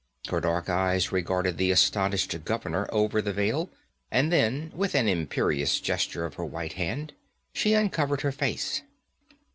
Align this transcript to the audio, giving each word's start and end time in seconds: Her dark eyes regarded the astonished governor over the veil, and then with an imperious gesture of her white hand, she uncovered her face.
Her 0.29 0.39
dark 0.41 0.67
eyes 0.67 1.11
regarded 1.11 1.59
the 1.59 1.69
astonished 1.69 2.43
governor 2.43 2.87
over 2.91 3.21
the 3.21 3.31
veil, 3.33 3.69
and 4.09 4.31
then 4.31 4.71
with 4.73 4.95
an 4.95 5.07
imperious 5.07 5.79
gesture 5.79 6.25
of 6.25 6.33
her 6.33 6.45
white 6.45 6.73
hand, 6.73 7.13
she 7.53 7.75
uncovered 7.75 8.21
her 8.21 8.31
face. 8.31 8.81